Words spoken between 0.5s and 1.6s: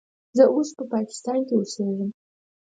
اوس په پاکستان کې